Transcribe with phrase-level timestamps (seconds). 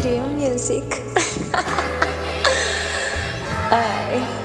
[0.00, 1.02] Dream Music.
[3.70, 4.39] Ai.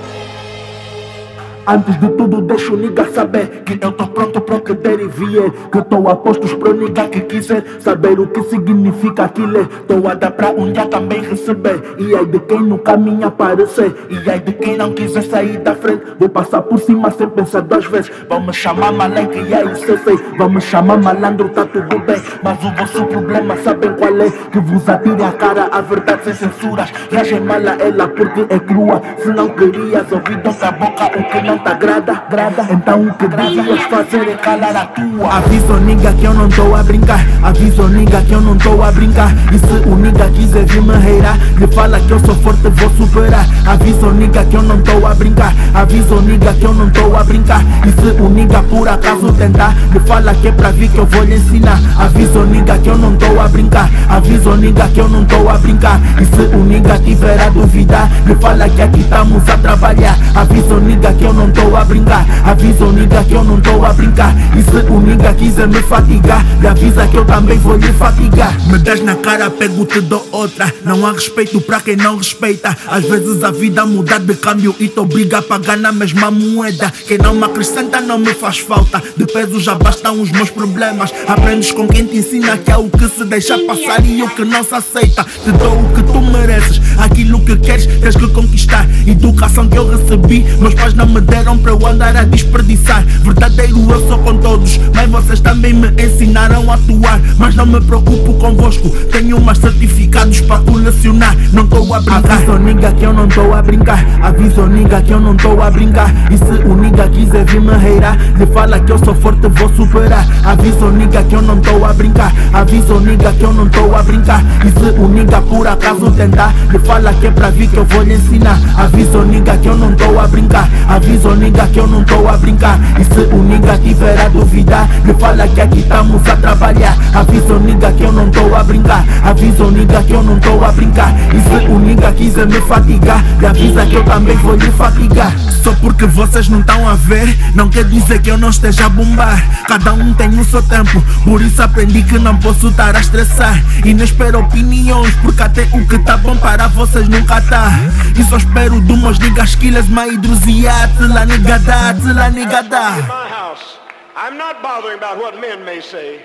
[1.67, 5.07] Antes de tudo deixa o nigga saber Que eu tô pronto pro que der e
[5.07, 7.63] vier Que eu tô a postos pro nigga que quiser.
[7.79, 11.81] Saber o que significa aquilo Tô a dar pra um dia também receber.
[11.97, 15.73] E aí de quem no caminho aparecer E aí de quem não quiser sair da
[15.75, 16.03] frente.
[16.19, 18.11] Vou passar por cima sem pensar duas vezes.
[18.29, 22.21] Vão me chamar malandro e aí cê sei Vão me chamar malandro, tá tudo bem.
[22.43, 24.29] Mas o vosso problema sabem qual é?
[24.51, 26.91] Que vos atire a cara a verdade sem censuras.
[27.09, 29.01] Reagem mala ela porque é crua.
[29.17, 32.67] Se não querias ouvir da boca o que não agrada, grada.
[32.69, 35.37] Então o que devias fazer é calar a tua.
[35.37, 37.19] Aviso nigga que eu não tô a brincar.
[37.43, 39.31] Aviso nigga que eu não tô a brincar.
[39.53, 42.89] E se o nigga quiser vir me reirar, lhe fala que eu sou forte, vou
[42.91, 43.45] superar.
[43.65, 45.53] Aviso nigga que eu não tô a brincar.
[45.73, 47.61] Aviso nigga que eu não tô a brincar.
[47.85, 51.05] E se o nigga por acaso tentar, lhe fala que é pra vir que eu
[51.05, 51.79] vou lhe ensinar.
[51.97, 53.89] Aviso nigga que eu não tô a brincar.
[54.09, 55.99] Aviso nigga que eu não tô a brincar.
[56.21, 60.17] E se o nigga tiver a duvidar, lhe fala que aqui estamos a trabalhar.
[60.33, 62.25] Aviso nigga que eu não não tô a brincar.
[62.43, 64.33] Avisa o nigga que eu não tô a brincar.
[64.57, 68.53] E se o nigga quiser me fatigar Me avisa que eu também vou lhe fatigar.
[68.67, 70.73] Me das na cara, pego-te dou outra.
[70.83, 72.75] Não há respeito pra quem não respeita.
[72.87, 76.91] Às vezes a vida muda de câmbio E te obriga a pagar na mesma moeda.
[77.07, 79.01] Quem não me acrescenta não me faz falta.
[79.15, 81.13] De peso já bastam os meus problemas.
[81.27, 84.43] Aprendes com quem te ensina que é o que se deixa passar E o que
[84.43, 85.23] não se aceita.
[85.23, 86.81] Te dou o que tu mereces.
[86.97, 88.87] Aquilo que queres, tens que conquistar.
[89.05, 93.03] Educação que eu recebi Meus pais não me deram deram para eu andar a desperdiçar.
[93.23, 97.19] Verdadeiro eu sou com todos, mas vocês também me ensinaram a atuar.
[97.37, 101.35] Mas não me preocupo convosco, tenho mais certificados para colecionar.
[101.51, 102.31] Não estou a brincar.
[102.31, 104.05] Aviso nigga que eu não estou a brincar.
[104.21, 106.09] Aviso nigga que eu não estou a brincar.
[106.31, 109.69] E se o nigga quiser vir me reirar, lhe fala que eu sou forte, vou
[109.75, 110.25] superar.
[110.45, 112.33] Aviso nigga que eu não estou a brincar.
[112.53, 114.41] Aviso nigga que eu não estou a brincar.
[114.65, 117.85] E se o nigga por acaso tentar, lhe fala que é para vir que eu
[117.85, 118.57] vou lhe ensinar.
[118.77, 120.69] Aviso nigga que eu não estou a brincar.
[120.87, 122.79] Aviso Aviso nigga que eu não tô a brincar.
[122.99, 126.95] E se o nigga tiver a duvidar Me fala que aqui estamos a trabalhar.
[127.15, 129.03] Aviso nigga que eu não tô a brincar.
[129.23, 131.11] Aviso nigga que eu não tô a brincar.
[131.33, 135.33] E se o nigga quiser me fatigar Me avisa que eu também vou lhe fatigar.
[135.63, 138.89] Só porque vocês não estão a ver Não quer dizer que eu não esteja a
[138.89, 139.43] bombar.
[139.67, 143.59] Cada um tem o seu tempo Por isso aprendi que não posso estar a estressar.
[143.83, 147.71] E não espero opiniões Porque até o que tá bom para vocês nunca tá.
[148.15, 152.99] E só espero de umas niggas killers, my hidrosiates la nigada, la nigada.
[152.99, 153.77] In my house,
[154.17, 156.21] I'm not bothering about what men may say.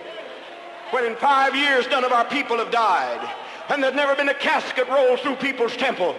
[0.91, 3.23] When in five years none of our people have died,
[3.69, 6.17] and there's never been a casket rolled through people's temple.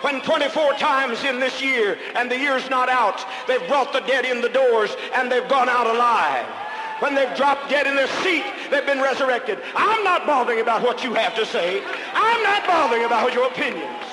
[0.00, 4.24] When 24 times in this year, and the year's not out, they've brought the dead
[4.24, 6.46] in the doors, and they've gone out alive.
[7.00, 9.58] When they've dropped dead in their seat, they've been resurrected.
[9.74, 11.82] I'm not bothering about what you have to say.
[12.14, 14.03] I'm not bothering about your opinions.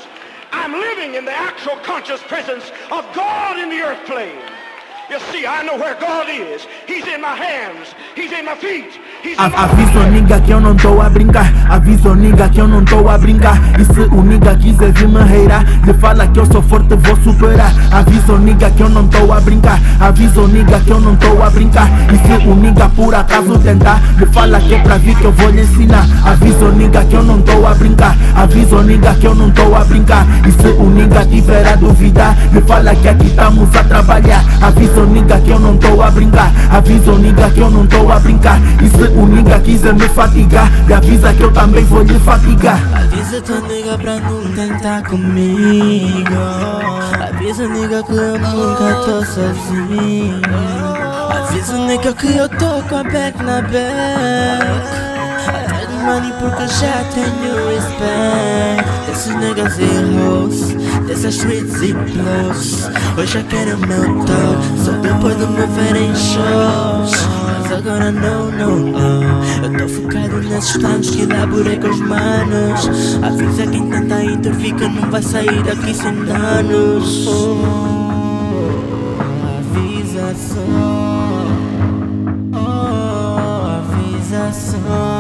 [0.52, 4.40] I'm living in the actual conscious presence of God in the earth plane.
[9.38, 11.52] Aviso nigga que eu não tô a brincar.
[11.70, 13.58] Aviso nigga que eu não tô a brincar.
[13.78, 17.18] E se o nigga quiser vir me reirar Lhe fala que eu sou forte, vou
[17.18, 17.74] superar.
[17.92, 19.80] Aviso nigga que eu não tô a brincar.
[20.00, 21.90] Aviso nigga que eu não tô a brincar.
[22.14, 25.34] E se o nigga por acaso tentar Lhe fala que é pra vir que eu
[25.34, 26.06] vou lhe ensinar.
[26.26, 28.16] Aviso nigga que eu não tô a brincar.
[28.34, 30.26] Aviso nigga que eu não tô a brincar.
[30.48, 34.44] E se o nigga tiver a duvidar Lhe fala que aqui estamos a trabalhar.
[34.62, 36.52] Aviso nigga que eu não tô a brincar.
[36.72, 38.60] Aviso nigga que eu não tô a brincar.
[38.82, 42.80] E se o nigga quiser me fatigar Me avisa que eu também vou lhe fatigar.
[42.94, 46.34] Avisa tua nigga pra não tentar comigo.
[47.30, 50.42] Avisa nigga que eu nunca tô sozinho.
[51.30, 55.12] Avisa nigga que eu tô com a back na back.
[56.04, 59.06] Money porque já tenho respect.
[59.08, 59.84] Desses niggas e
[60.18, 60.71] hoes,
[61.12, 66.16] dessas streets e blows Hoje já quero meu talk, só depois de me ver em
[66.16, 67.12] shows.
[67.78, 69.22] Agora não, não, não.
[69.64, 73.20] Eu tô focado nesses planos que elaborei com os manos.
[73.22, 77.28] Avisa quem tenta intervir que não vai sair daqui sem danos.
[77.28, 77.58] Oh,
[79.60, 80.62] Avisa só.
[82.54, 85.11] Oh, Avisa só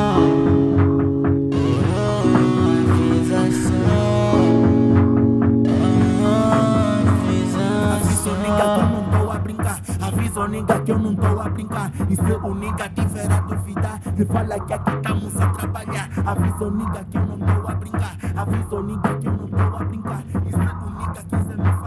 [10.42, 11.92] só nega que eu não tô a brincar.
[12.10, 16.10] E se o nega tiver a duvidar, se fala que aqui estamos a trabalhar.
[16.26, 18.18] Avisa o nega que eu não tô a brincar.
[18.36, 20.24] Avisa o nega que eu não tô a brincar.
[20.46, 21.81] E se o nega quiser me